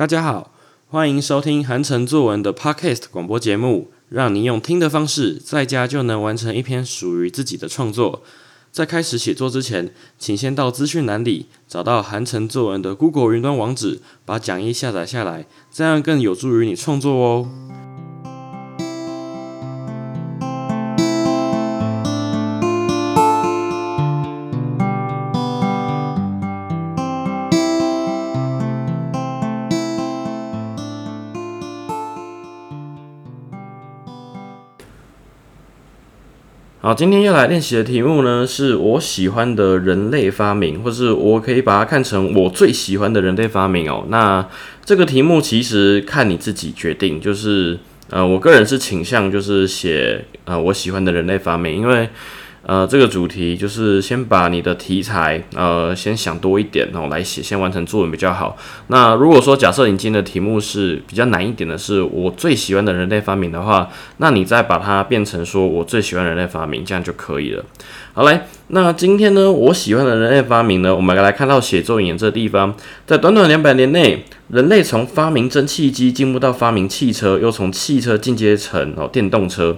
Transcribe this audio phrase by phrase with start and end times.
[0.00, 0.50] 大家好，
[0.88, 8.22] 欢迎收听韩城作文的 Podcast 广播节目，让你用听的方式，在家就能完成一篇属于自己的创作。
[8.72, 17.50] 在开始写作之前，请先到资讯栏里找到韩城作文的 Google 云端网址，把讲义下载下来，这样更有助于你创作哦。
[36.90, 44.04] 好，今天要来练习的题目呢，是我喜欢的人类发明，或是我可以把它看成我最喜欢的人类发明哦。
[44.08, 44.44] 那
[44.84, 52.08] 这个题目其实看你自己决定，就是呃，我个人是倾向就是写呃我喜欢的人类发明，因为。
[52.62, 58.56] 呃，这个主题就是先把你的题材呃先想多一点，然后来写，先完成作文比较好。
[58.88, 63.88] 那如果说假设你今天的题目是比较难一点的，是我最喜欢的人类发明的话，
[64.18, 67.64] 那你再把它变成说我最喜欢人类发明，这样就可以了。
[68.12, 72.74] 好来，那今天呢，我喜欢的人类发明呢，我们来看到写作引言这地方，
[73.06, 79.76] 在短短两百年内，人类从发明蒸汽机进步到发明汽车，又从汽车进阶成哦电动车。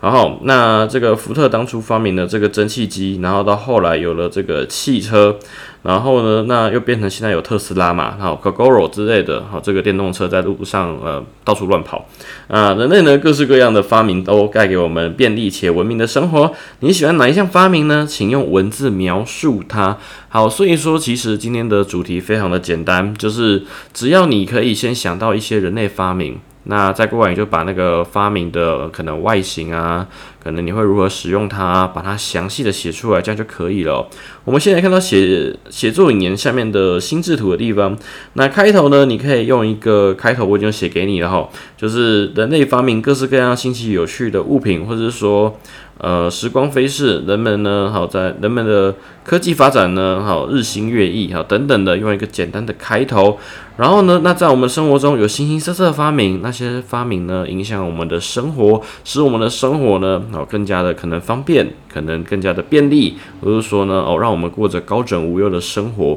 [0.00, 5.36] 然后，那这个福特当初发明了这个蒸汽机，然后到后来有了这个汽车，
[5.82, 12.06] 然后呢，那又变成现在有特斯拉嘛，然后 Gogoro 之类的，好，这个电动车在路上呃到处乱跑
[12.46, 16.52] 啊，人类呢各式各样的发明都带给我们便利且文明的生活。
[16.78, 18.06] 你喜欢哪一项发明呢？
[18.08, 19.98] 请用文字描述它。
[20.28, 26.38] 好，所以说其实今天的主题非常的简单，就是只要你可以先想到一些人类发明。
[26.70, 30.06] 那再过来，你就把那个发明的可能外形啊，
[30.42, 34.08] 可能你会如何使用它，把它详细的写出来，这样就可以了。
[34.44, 37.96] 我们现在看到写写作引言下面的心智图的地方，
[38.34, 45.58] 那开头呢，你可以用一个开头，我已经写给你了哈，就是人类发明各式各样新奇有趣的物品，或者是说。
[46.00, 53.36] 呃，时光飞逝，人们呢，好在人们的科技发展呢，好日新月异，好等等的，用一个简单的开头，
[53.76, 66.16] 然后呢，那在我们生活中有形形色色发明，那些发明呢，影响我们的生活，使我们的生活呢，好更加的可能方便，可能更加的便利，或者说呢，哦，让我们过着高枕无忧的生活。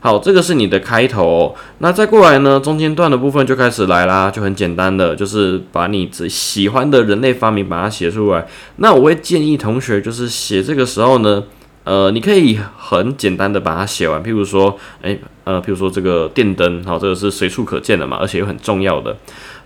[0.00, 1.54] 好，这个是你的开头。
[1.78, 8.46] 那再过来呢，中间段的部分就开始来啦，就很简单的，就是把你最喜欢的人类发明把它写出来。
[8.76, 11.44] 那我会建议同学，就是写这个时候呢，
[11.84, 14.22] 呃，你可以很简单的把它写完。
[14.22, 19.16] 譬如说，诶，呃，譬如说这个电灯，好，这个是随处可见的嘛，而且又很重要的。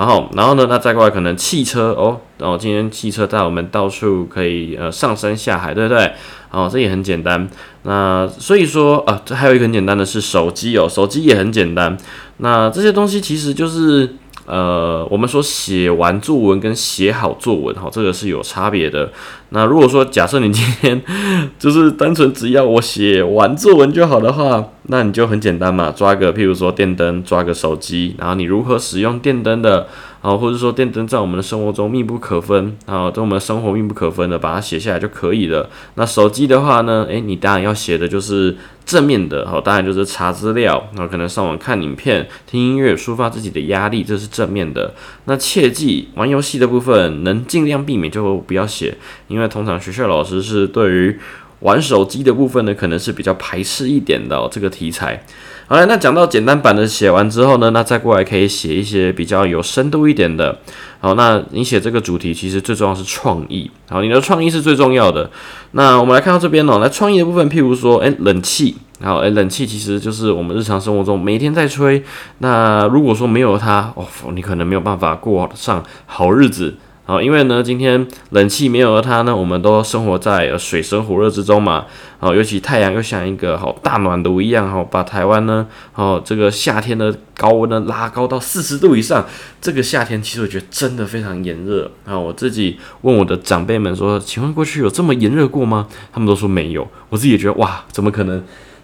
[0.00, 6.10] 然后，然后呢，那再过来可能汽车哦，然后今天汽车带我们到处可以呃上山下海，对不对？
[6.50, 7.46] 哦，这也很简单。
[7.82, 11.94] 那所以说啊，这还有一个很简单的是手机哦，手机也很简单。
[12.38, 19.10] 那这些东西其实就是呃，我们说写完作文跟写好作文哈，这个是有差别的。
[19.50, 21.00] 那如果说假设你今天
[21.58, 29.86] 就是单纯只要我写完作文就好的话，那你就很简单嘛，抓个譬如说电灯，抓个手机，然后你如何使用电灯的。
[30.22, 35.70] 好，或者说电灯在我们的生活中密不可分，啊，在我们的生活密不可分的，把它写下来就可以了。
[35.94, 38.54] 那手机的话呢，诶，你当然要写的就是
[38.84, 44.92] 正面的，好，当然就是查资料，然后可能上网看影片、听音乐、抒发自己的压力，这是正面的。
[45.24, 48.98] 那切记玩游戏的部分，能尽量避免就不要写，
[49.28, 51.18] 因为通常学校老师是对于
[51.60, 55.24] 玩手机的部分呢，可能是比较排斥一点的这个题材。
[55.70, 60.58] 好了，那讲到简单版的写完之后呢，那再过来可以写一些比较有深度一点的。
[60.98, 63.70] 好，那你写这个主题其实最重要是创意。
[63.88, 65.30] 好，你的创意是最重要的。
[65.70, 68.78] 那我们来看到这边哦，来创意的部分，譬如说，诶，冷气。
[69.00, 72.02] 好，诶，冷气其实就是我们日常生活中每天在吹。
[72.38, 74.04] 那如果说没有它，哦，
[74.34, 76.74] 你可能没有办法过上好日子。
[77.10, 81.86] 好，因为呢，今天冷气没有了它呢，我们都生活在水深火热之中嘛。
[82.20, 85.66] 好，尤其太阳又像一个好大暖炉一样，哈，把台湾呢，
[85.96, 89.26] 哦，这个夏天的高温呢拉高到四十度以上。
[89.60, 92.16] 这个夏天其实我觉得真的非常炎热啊。
[92.16, 95.88] 我自己问我的长辈们说，请问过去有这么炎热过吗？
[96.12, 96.86] 他们都说没有。
[97.08, 98.40] 我自己也觉得哇，怎么可能？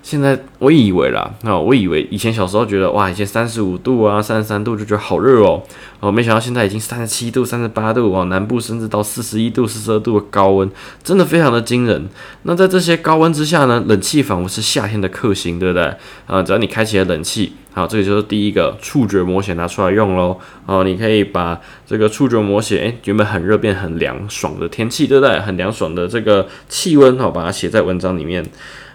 [0.07, 5.61] 现在我以为啦，那我以为以前小时候觉得哇，以前三十五度啊、三十三度就觉得好热哦，
[5.99, 10.71] 哦，没想到现在已经三十七度、三十八度哦，南部甚至到四十一度、四十二度的高温，
[11.03, 12.09] 真的非常的惊人。
[12.45, 15.93] 那在这些高温之下呢，冷气仿佛是夏天的克星，对不对？
[16.29, 20.39] 啊，只要你开启了冷气，好，这个就是第一个触觉模写拿出来用喽。
[20.67, 25.41] 哦，你可以把这个触觉模写，诶，原本很热变很凉爽的天气，对不对？
[25.41, 28.47] 很凉爽的这个气温，好，把它写在文章里面。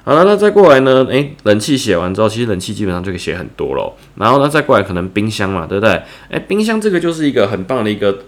[0.04, 1.06] 好了，那再过来呢？
[1.10, 3.96] 诶，冷气写完之后，其实冷气基本上就可以写很多咯。
[4.16, 6.02] 然后呢，再过来可能冰箱嘛，对不对？
[6.30, 8.20] 诶，冰箱这个就是一个很棒的一个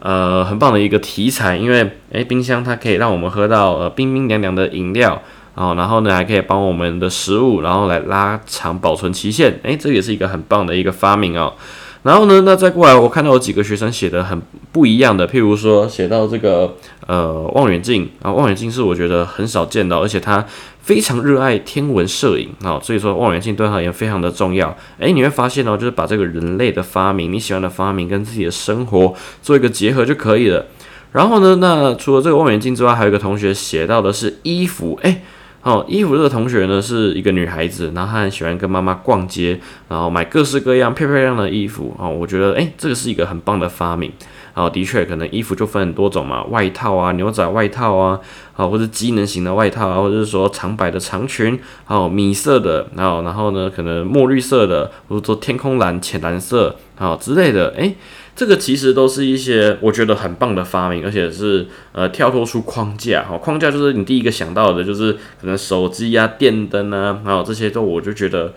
[0.00, 5.22] 呃很棒的一个题材，因为诶，冰箱它可以让我们喝到呃冰冰凉凉的饮料。
[5.54, 9.58] 哦，然后呢，还可以帮我们的食物，然后来拉长保存期限。
[9.62, 11.52] 诶，这也是一个很棒的一个发明哦。
[12.02, 14.40] 然后呢，那再过来，我看到有几个学生写的很
[14.72, 16.74] 不一样的，譬如说写到这个
[17.06, 20.42] 呃望远镜啊，望远镜是我觉得很少见到，而且他
[20.80, 24.74] 非常热爱天文摄影啊，所以说望远镜对他也非常的重要。
[24.98, 30.64] 诶，你会发现哦，就是把这个人类的发明，你喜欢的发明跟自己的生活做一个结合就可以了。
[31.12, 35.20] 然后呢，那除了这个望远镜之外，还有一个同学写到的是衣服，诶。
[35.62, 41.94] 哦，衣服这个同学呢是一个女孩子，然后她很喜欢跟妈妈逛街，然后买各式各样漂漂亮的衣服。
[41.98, 44.10] 哦，我觉得诶，这个是一个很棒的发明。
[44.54, 48.18] 哦，的确，可能衣服就分很多种嘛，外套啊，牛仔外套啊，
[48.52, 57.94] 好，或者机能型的外套啊，或者是说长摆的长裙，还有，米色的，然后然后呢，可能墨绿色的，或者说天空蓝、浅蓝色，好之类的，诶。
[58.40, 68.54] 这个其实都是一些我觉得很棒的发明，而且是呃跳脱出框架哈，框架就是你第一个想到的，就是可能手机啊、电灯啊，还有这些都我就觉得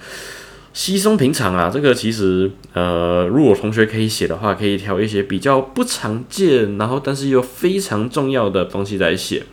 [0.71, 1.69] 稀松平常啊。
[1.69, 9.44] 这个其实呃，如果同学可以写的话，可以挑一些比较不常见，然后但是又非常重要的东西来写。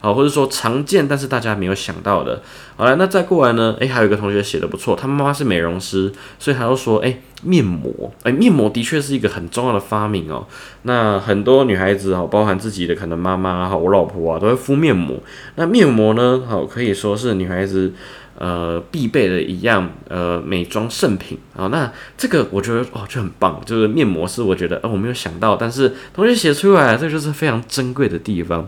[0.00, 2.42] 好，或者说常见但是大家没有想到的，
[2.76, 3.76] 好了，那再过来呢？
[3.80, 10.46] 诶，还有一个同学写的不错，他妈妈是美容师，所以他又说，诶，面膜，诶，面膜的确是一个很重要的发明哦。
[10.84, 15.18] 那很多女孩子哦，包含自己的可能妈妈哈，我老婆啊，都会敷面膜。
[15.56, 17.92] 那面膜呢，好可以说是女孩子
[18.38, 21.66] 呃必备的一样呃美妆圣品啊。
[21.66, 28.66] 那这个我觉得哦就很棒，就是面膜是我觉得哦我没有想到，但是同学写出来，这就是非常珍贵的地方。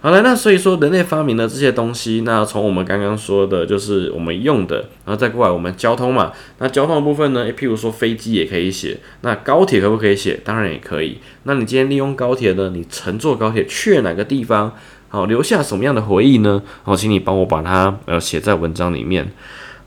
[0.00, 6.30] 好了，那所以说人类发明了这些东西，那从我们刚刚说的，就是我们用的，然后再过来我们交通嘛。
[6.58, 7.52] 那交通的部分呢？
[7.52, 10.40] 譬如说飞机也可以写，那高铁可不可以写？
[10.44, 11.18] 当然也可以。
[11.42, 12.70] 那你今天利用高铁呢？
[12.72, 14.72] 你乘坐高铁去哪个地方？
[15.08, 16.62] 好，留下什么样的回忆呢？
[16.84, 19.32] 好，请你帮我把它呃写在文章里面。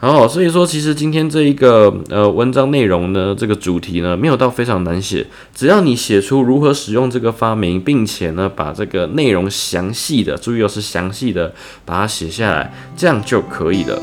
[0.01, 11.53] 好，所以说其实今天这一个呃文章内容呢，这个主题呢没有到非常难写，只要你写出如何使用这个发明，并且呢把这个内容详细的，注意哦是详细的
[11.85, 14.01] 把它写下来，这样就可以了。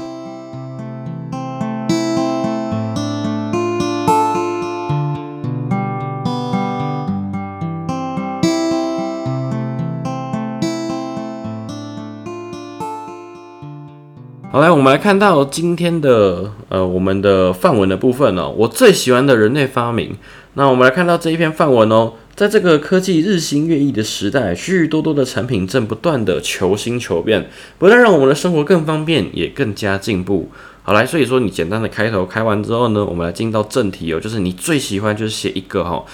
[14.78, 18.54] 我们来看到今天的呃，我们的范文的部分哦。
[18.56, 20.16] 我最喜欢的人类发明。
[20.54, 30.48] 那我们来看到这一篇范文哦，在这个科技日新月异的时代，许许多多的产品正不断的求新求变，不但让我们的生活更方便，也更加进步。
[30.84, 36.04] 好，来，所以说你简单的开头开完之后呢，我们来进到正题哦，就是你最喜欢就是写一个哈。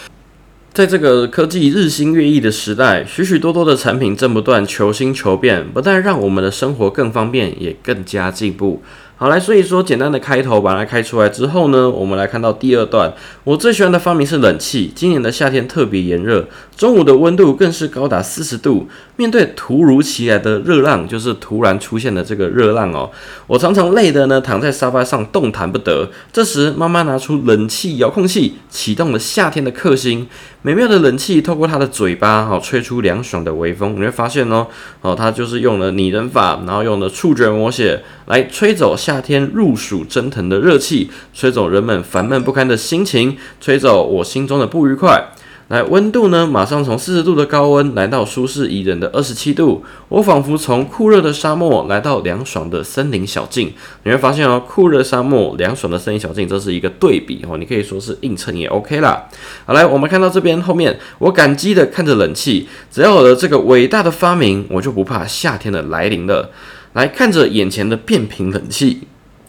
[0.75, 8.83] 在这个科技日新月异的时代，许许多多的产品正不断求新求变，不但让我们的生活更方便，也更加进步。
[9.17, 13.11] 好来，所以说简单的开头把它开出来之后呢，我们来看到第二段。
[13.45, 14.91] 我最喜欢的发明是冷气。
[14.93, 16.45] 今年的夏天特别炎热，
[16.77, 18.89] 中午的温度更是高达四十度。
[19.17, 23.09] 面对突如其来的热浪，就是突然出现的这个热浪哦，
[23.47, 26.11] 我常常累的呢躺在沙发上动弹不得。
[26.33, 30.27] 这时妈妈拿出冷气遥控器，启动了夏天的克星。
[30.67, 33.97] 美妙的冷气透过它的嘴巴，好吹出凉爽的微风。
[33.97, 34.67] 你会发现哦，
[35.03, 45.23] 哦，它就是用了拟人法，然后用了触觉模写来吹走夏天入暑蒸腾的热气，吹走人们烦闷不堪的心情，吹走我心中的不愉快。
[45.69, 46.47] 来，温度呢？
[46.47, 49.83] 马上从四十度的高温来到舒适宜人的二十七度。
[50.11, 53.73] 我仿佛从酷热的沙漠来到凉爽的森林小径。
[54.03, 57.57] 你会发现哦，酷热沙漠、凉爽的森林小径，这是一个对比哦。
[57.57, 59.25] 你可以说是映衬也 OK 啦。
[59.65, 62.69] 好，来，我们看到这边后面，我感激的看着冷气。
[62.93, 66.51] 只要有了这个伟大的发明，我就不怕夏天的来临了。
[66.93, 69.01] 来看着眼前的变频冷气，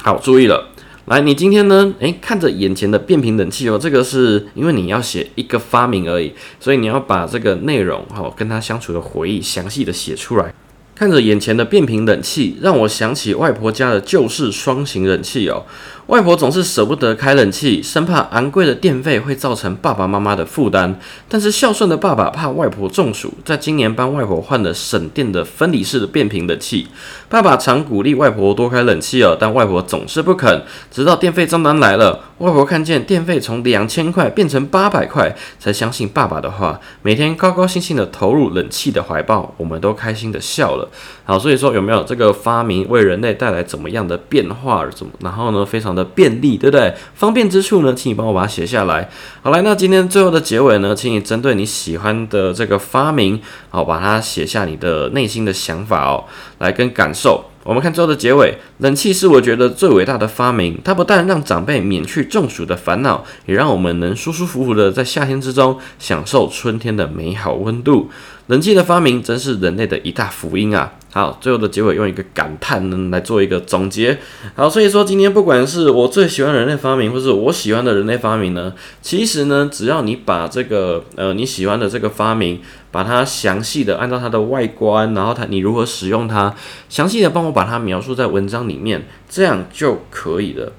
[0.02, 0.70] 好，注意了。
[1.06, 1.94] 来，你今天呢？
[2.00, 10.52] 诶，看着眼前的变频冷气哦，这个是因为你要写一个发明而已，所以你要把这个内容哈，跟他相处的回忆详细的写出来。
[10.96, 15.62] 看着眼前的变频冷气，让我想起外婆家的旧式双型冷气哦。
[16.08, 20.98] 外婆总是舍不得开冷气，生怕昂贵的电费会造成爸爸妈妈的负担。
[21.28, 26.88] 但是孝顺的爸爸怕外婆中暑，在今年帮外婆换了省电的分离式的变频冷气。
[27.36, 30.63] 爸爸常鼓励外婆多开冷气哦，但外婆总是不肯。
[30.89, 39.54] 直到电费账单来了，外婆看见电费从两千块变成八百块，才相信爸爸的话，每天高高兴兴的投入冷气的怀抱。
[39.58, 40.88] 我们都开心的笑了。
[41.25, 44.86] 好，所以说有没有这个发明为人类带来怎么样的变化？
[44.96, 45.12] 怎么？
[45.20, 46.94] 然后呢，非常的便利，对不对？
[47.15, 49.10] 方便之处呢，请你帮我把它写下来。
[49.42, 56.24] 好来，那今天最后的结尾呢，请你针对你喜欢的这个发明，好，把它写下你的内心的想法哦，
[56.60, 57.25] 来跟感受
[57.63, 60.79] 我们看最后的结尾，冷气是我觉得最伟大的发明。
[60.84, 68.10] 它不但让长辈免去中暑的烦恼，也让我们能舒舒服服的在夏天之中享受春天的美好温度。
[68.48, 70.94] 冷气的发明真是人类的一大福音啊！
[71.12, 74.20] 好，最后的结尾用一个感叹呢来做一个总结。
[74.53, 82.62] 好，所以说今天不管是我最喜欢人类发明，或是我喜欢的人类发明呢，其实呢，只要你把这个呃你喜欢的这个发明，
[82.96, 86.56] 把它详细的按照它的外观，然后它你如何使用它，
[86.88, 90.72] 详细的帮我把它描述在文章里面，这样就可以了。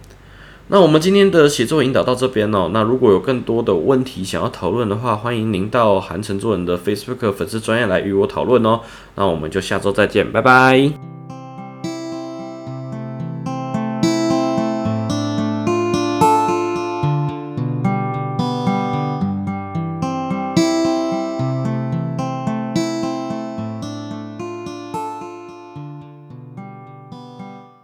[0.68, 2.70] 那我们今天的写作引导到这边哦。
[2.72, 8.80] 那如果有更多的问题想要讨论的话，欢迎您到韩城作人的 Facebook 粉丝专业来与我讨论哦。
[9.16, 11.15] 那我们就下周再见，拜拜。